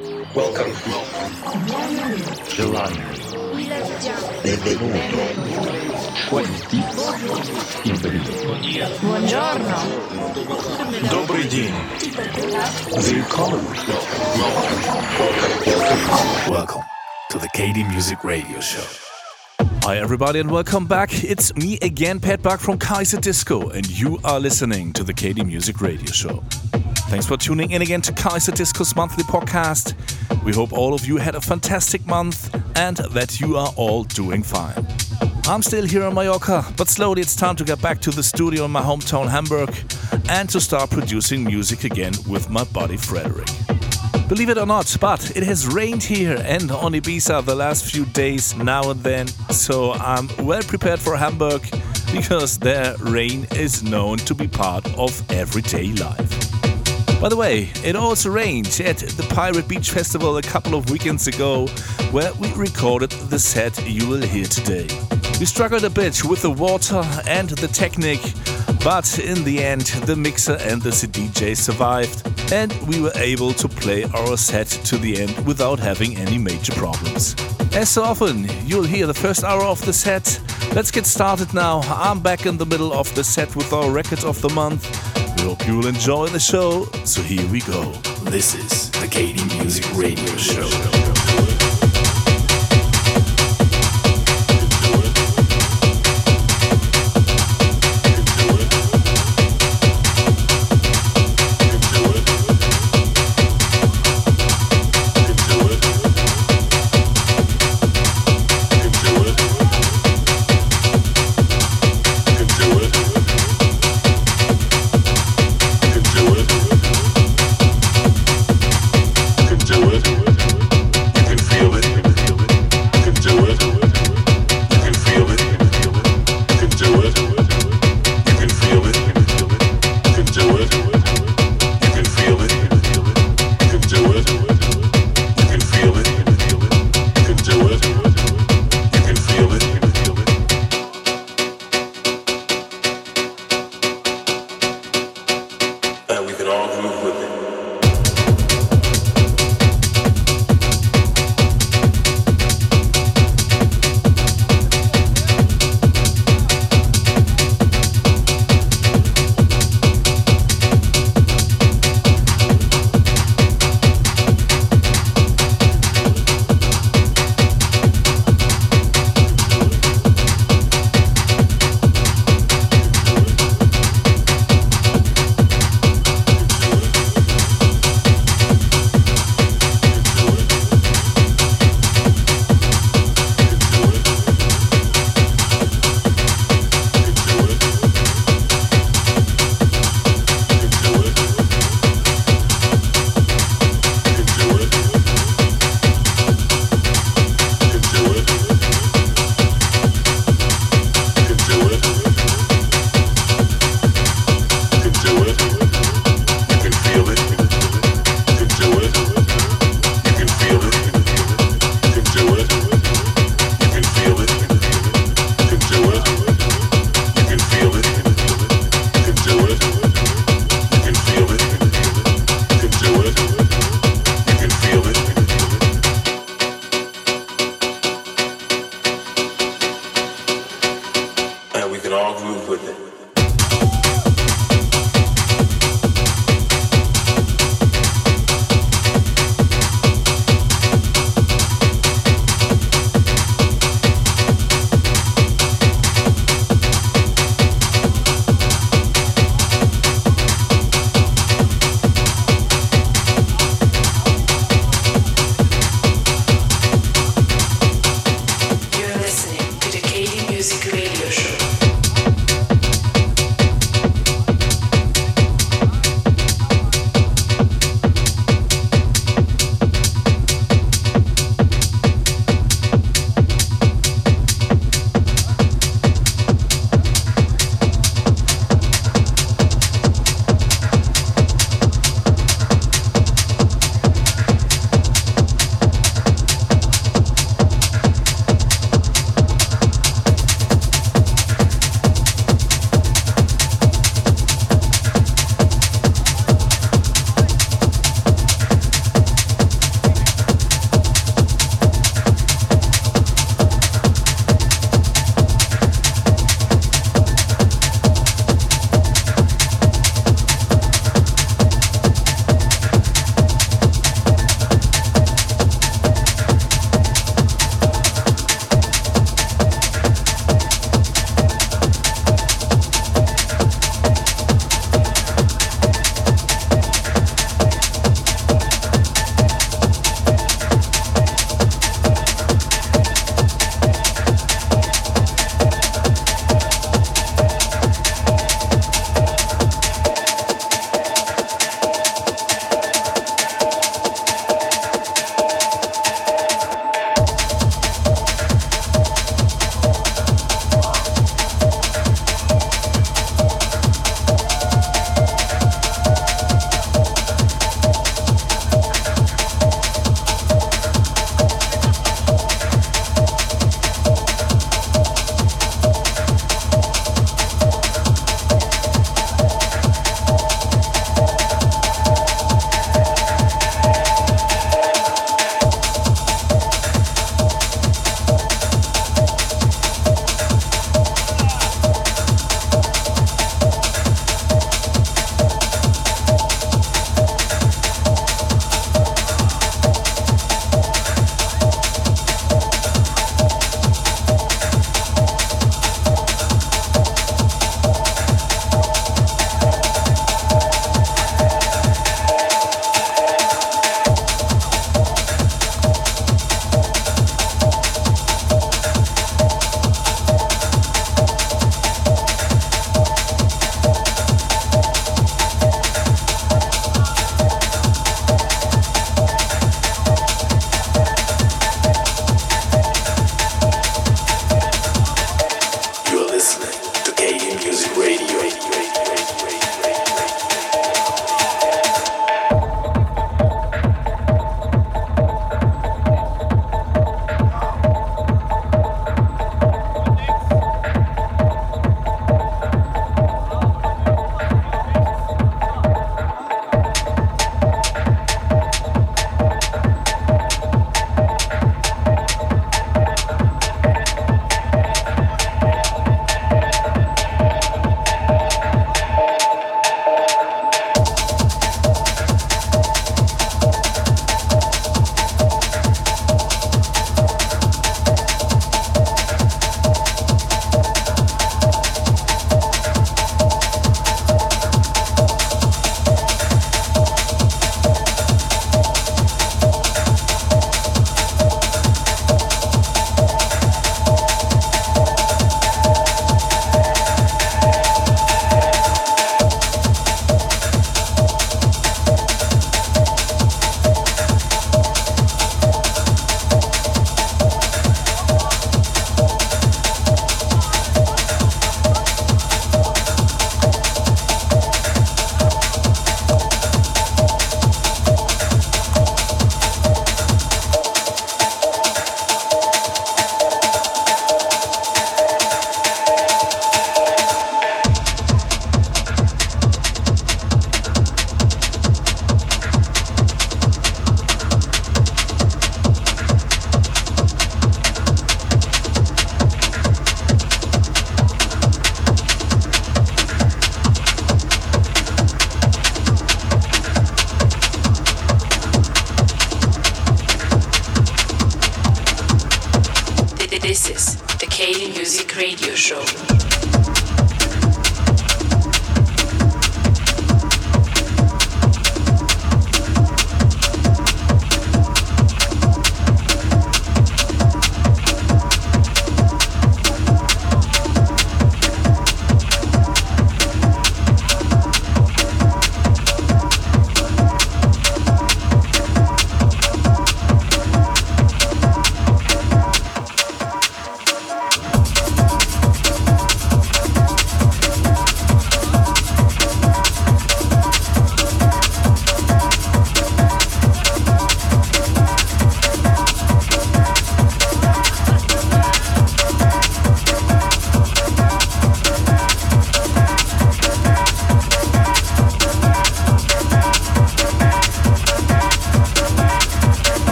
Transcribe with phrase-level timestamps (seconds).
[0.00, 0.72] Welcome.
[2.46, 3.02] Giovanni.
[4.42, 4.98] Benvenuto.
[6.28, 6.84] Quanti.
[9.00, 9.76] Buongiorno.
[11.10, 11.74] Добрый день.
[12.94, 13.64] Welcome.
[16.48, 16.84] Welcome
[17.30, 18.84] to the KD Music Radio Show.
[19.82, 21.24] Hi, everybody, and welcome back.
[21.24, 25.80] It's me again, Pat Buck from Kaiserdisco, and you are listening to the KD Music
[25.80, 26.44] Radio Show.
[27.08, 29.94] Thanks for tuning in again to Kaiserdisco's monthly podcast.
[30.44, 34.42] We hope all of you had a fantastic month and that you are all doing
[34.42, 34.86] fine.
[35.46, 38.66] I'm still here in Mallorca, but slowly it's time to get back to the studio
[38.66, 39.74] in my hometown Hamburg
[40.28, 43.48] and to start producing music again with my buddy Frederick.
[44.28, 48.04] Believe it or not, but it has rained here and on Ibiza the last few
[48.04, 51.62] days now and then, so I'm well prepared for Hamburg
[52.12, 56.47] because there rain is known to be part of everyday life.
[57.20, 61.26] By the way, it also rained at the Pirate Beach Festival a couple of weekends
[61.26, 61.66] ago,
[62.12, 64.86] where we recorded the set you will hear today.
[65.40, 68.22] We struggled a bit with the water and the technique,
[68.84, 73.68] but in the end, the mixer and the DJ survived, and we were able to
[73.68, 77.34] play our set to the end without having any major problems.
[77.72, 80.40] As so often, you'll hear the first hour of the set.
[80.72, 81.80] Let's get started now.
[81.80, 85.17] I'm back in the middle of the set with our record of the month.
[85.38, 87.92] We hope you'll enjoy the show, so here we go.
[88.24, 91.07] This is the KD Music Radio Show.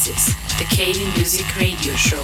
[0.00, 2.16] Is the KD Music Radio Show.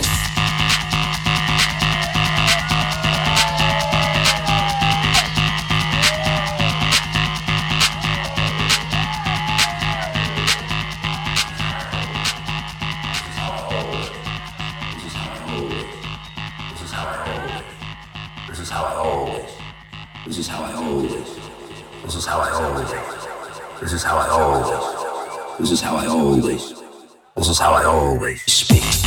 [18.49, 19.53] This is how I always.
[20.25, 21.39] This is how I always.
[22.05, 23.81] This is how I always have a tell myself.
[23.81, 25.59] This is how I always have a tell myself.
[25.59, 26.76] This is how I always.
[27.37, 29.06] This is how I always speak.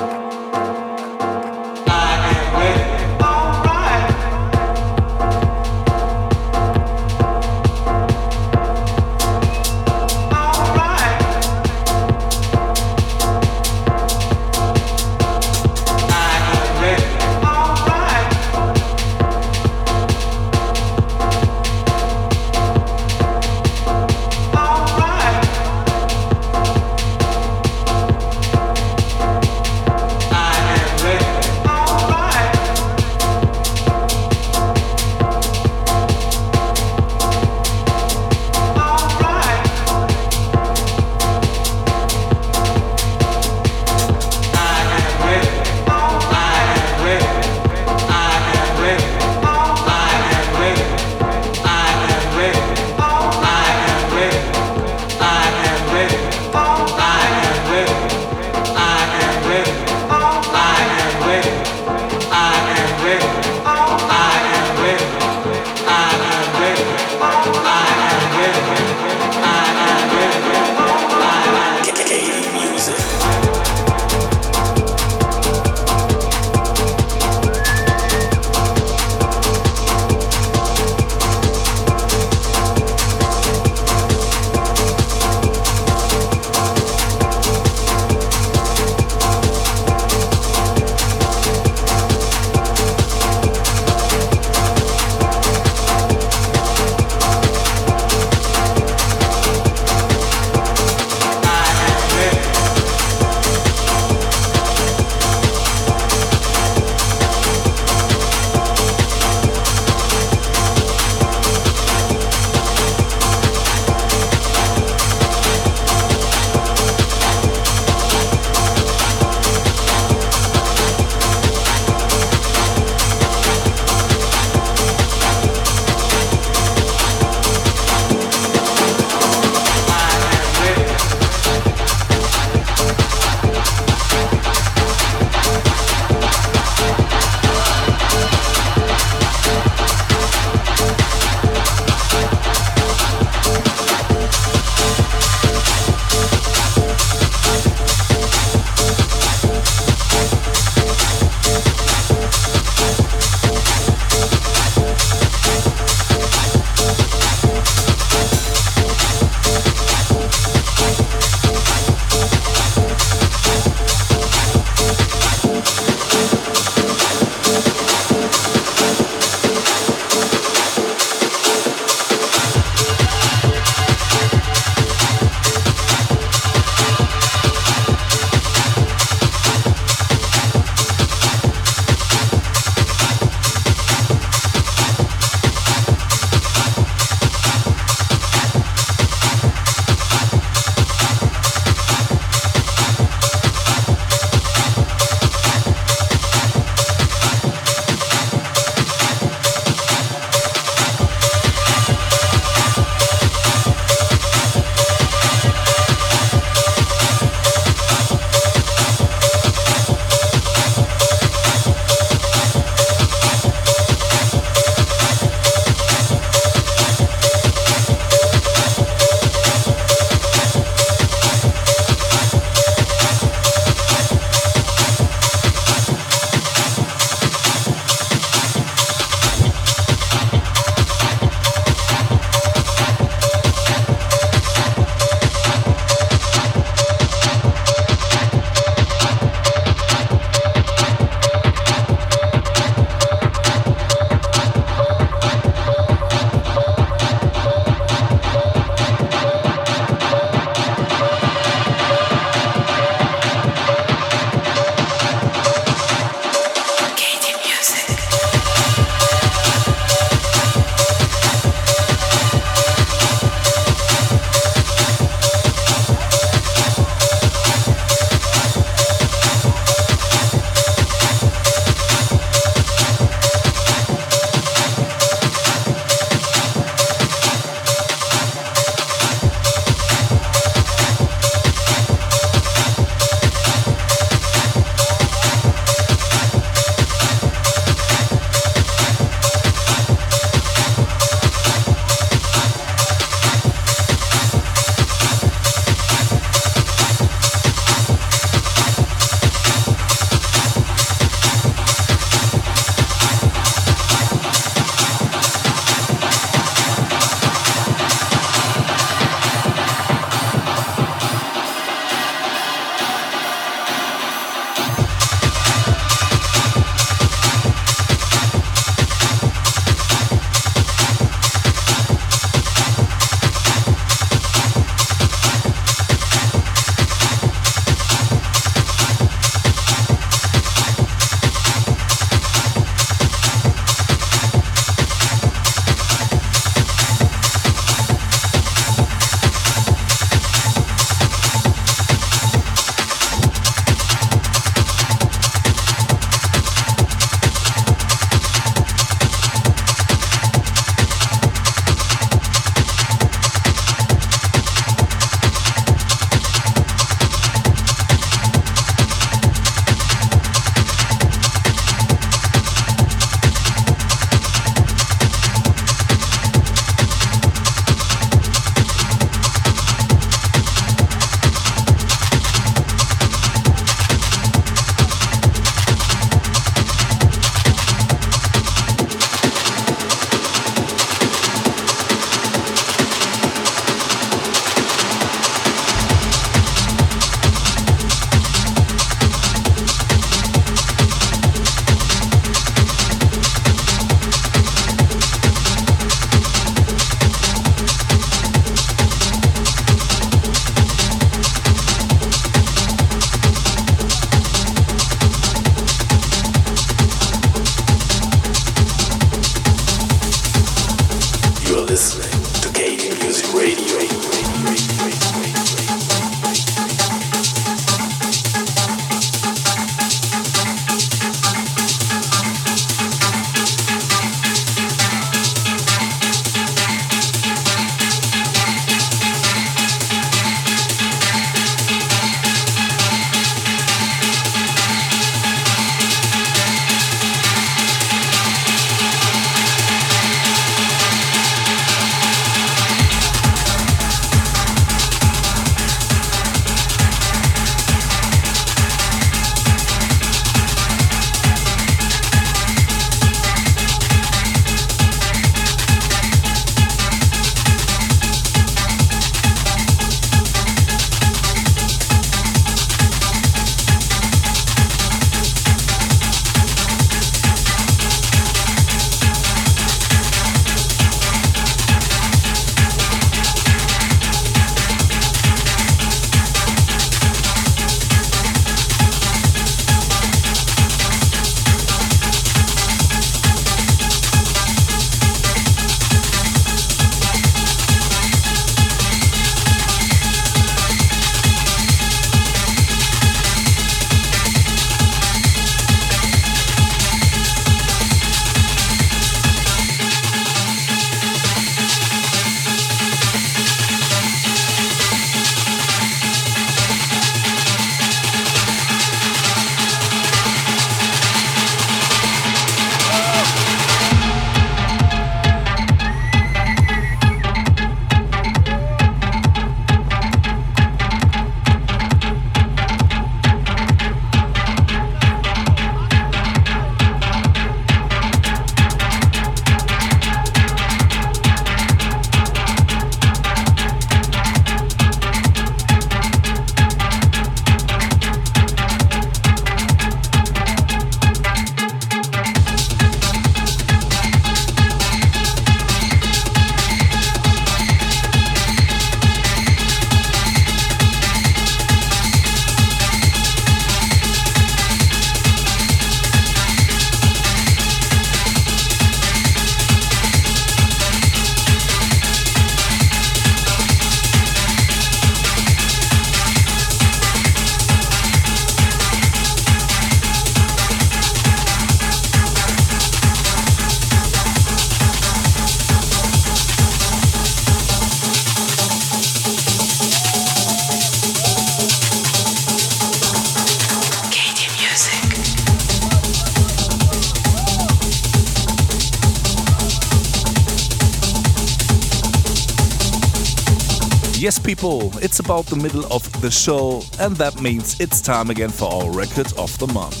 [594.56, 598.72] People, it's about the middle of the show, and that means it's time again for
[598.72, 600.00] our record of the month.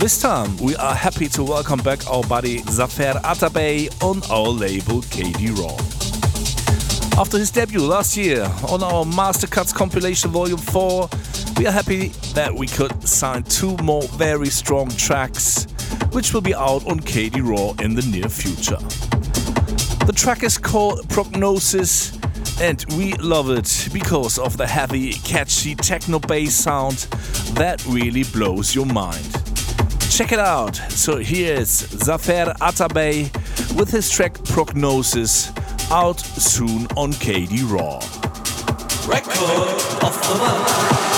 [0.00, 5.02] This time, we are happy to welcome back our buddy Zafer Atabey on our label
[5.02, 5.76] KD Raw.
[7.20, 11.08] After his debut last year on our Master Cuts compilation volume 4,
[11.56, 15.68] we are happy that we could sign two more very strong tracks,
[16.10, 18.78] which will be out on KD Raw in the near future.
[20.06, 22.13] The track is called Prognosis
[22.60, 26.96] and we love it because of the heavy, catchy techno bass sound
[27.54, 29.32] that really blows your mind.
[30.10, 30.76] Check it out.
[30.76, 33.32] So here's Zafer Atabey
[33.76, 35.52] with his track Prognosis
[35.90, 37.98] out soon on KD Raw.
[39.08, 41.13] Record of the month.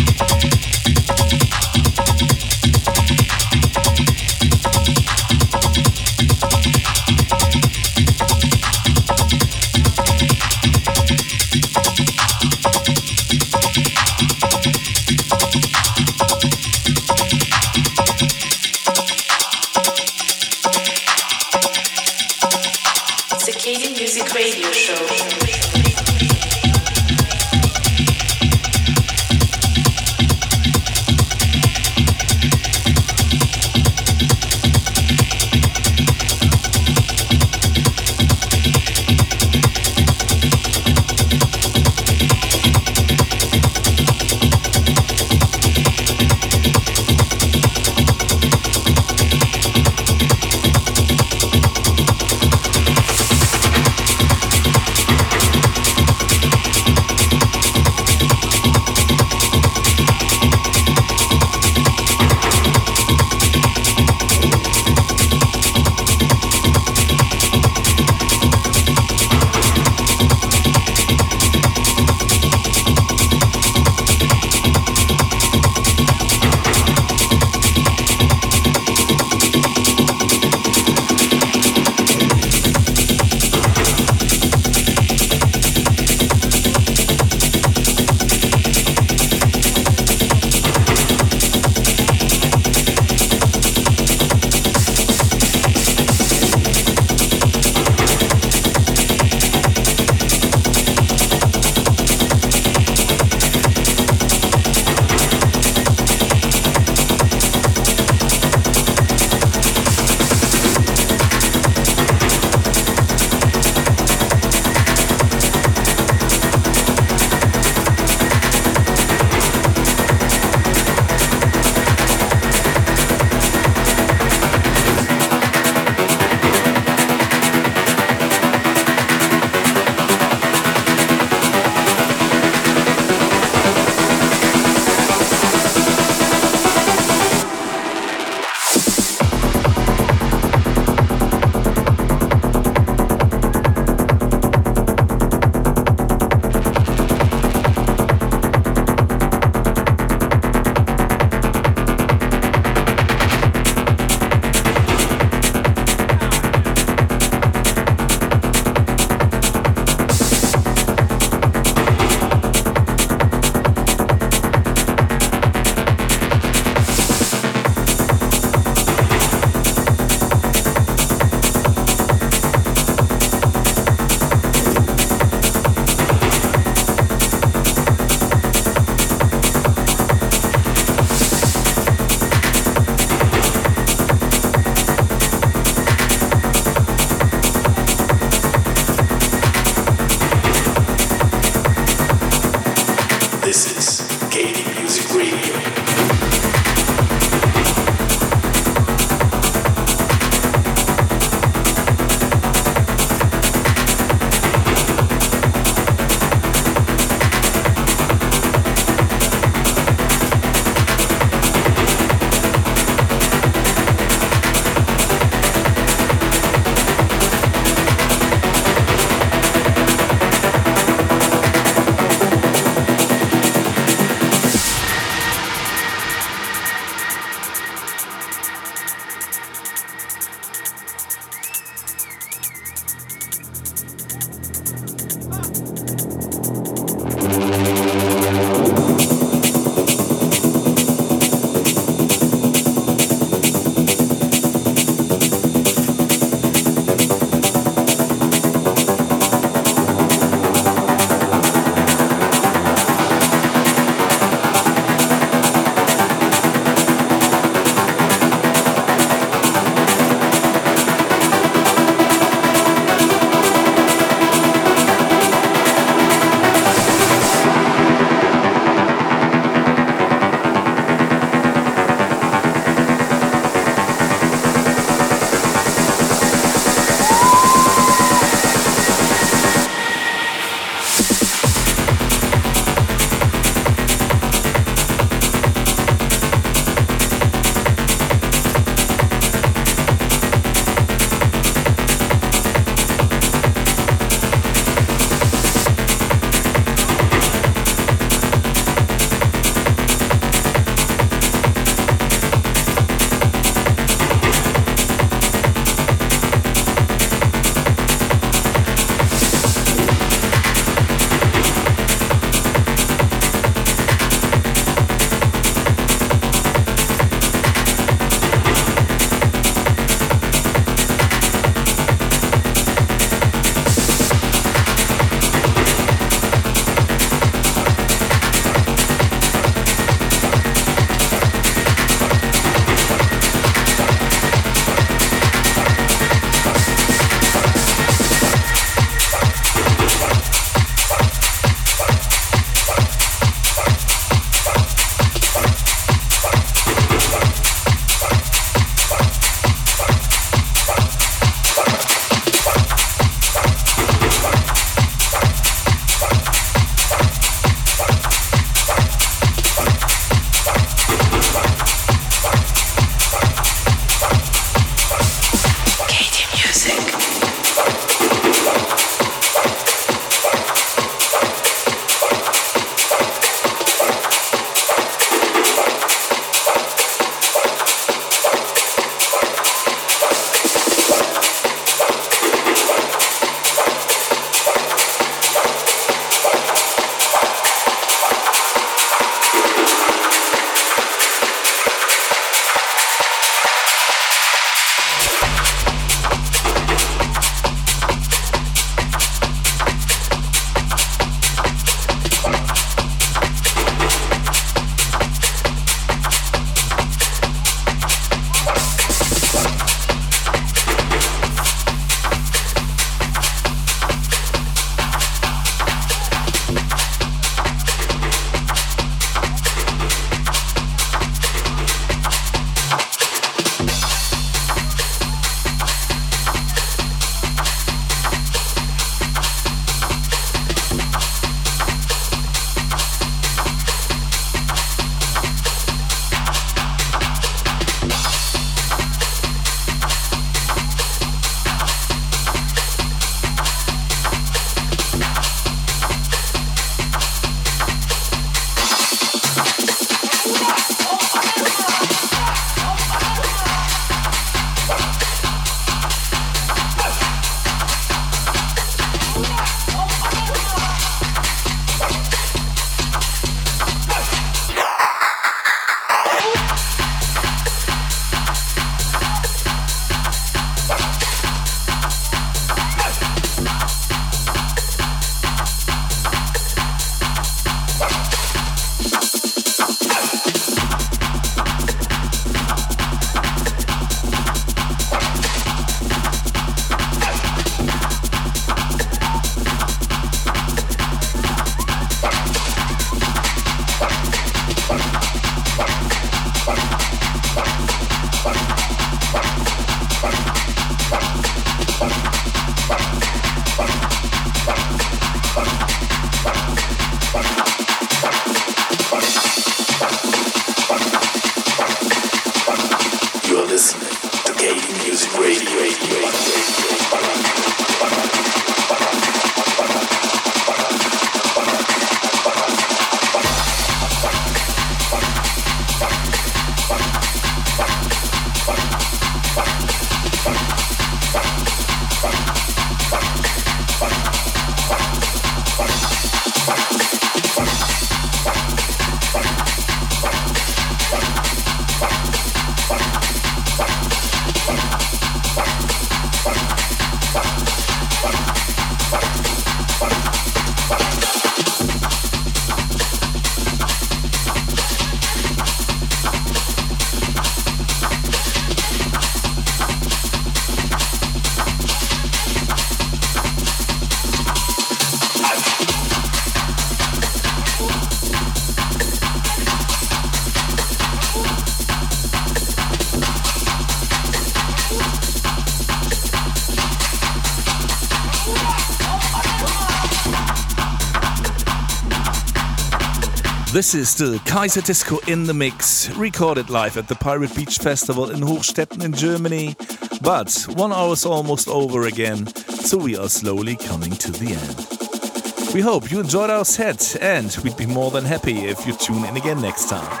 [583.54, 588.18] This is still Kaiserdisco in the mix, recorded live at the Pirate Beach Festival in
[588.18, 589.54] Hochstetten in Germany.
[590.02, 595.54] But one hour is almost over again, so we are slowly coming to the end.
[595.54, 599.04] We hope you enjoyed our set, and we'd be more than happy if you tune
[599.04, 600.00] in again next time.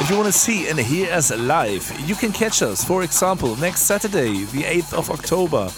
[0.00, 3.56] If you want to see and hear us live, you can catch us, for example,
[3.56, 5.70] next Saturday, the 8th of October,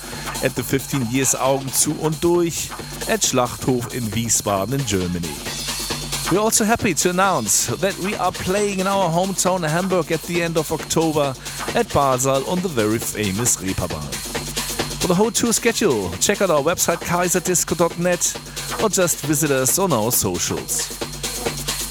[0.44, 2.70] at the 15 Years Augen zu und durch
[3.08, 5.65] at Schlachthof in Wiesbaden in Germany.
[6.32, 10.42] We're also happy to announce that we are playing in our hometown Hamburg at the
[10.42, 11.34] end of October
[11.76, 14.12] at Baalsaal on the very famous Reeperbahn.
[15.00, 19.92] For the whole tour schedule, check out our website kaiserdisco.net or just visit us on
[19.92, 20.98] our socials.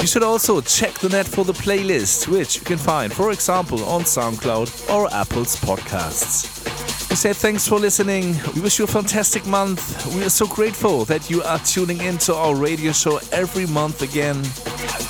[0.02, 3.86] You should also check the net for the playlist, which you can find, for example,
[3.86, 6.55] on SoundCloud or Apple's podcasts.
[7.16, 8.36] We say thanks for listening.
[8.56, 10.06] We wish you a fantastic month.
[10.14, 14.44] We are so grateful that you are tuning into our radio show every month again.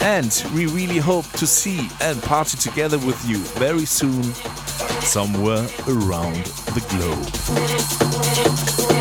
[0.01, 4.21] And we really hope to see and party together with you very soon,
[5.01, 6.45] somewhere around
[6.75, 6.85] the
[8.77, 8.94] You're